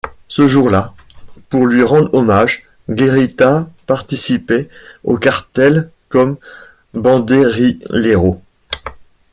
[0.27, 0.95] Ce jour-là,
[1.49, 4.67] pour lui rendre hommage, Guerrita participait
[5.03, 6.37] au cartel comme
[6.95, 8.41] banderillero.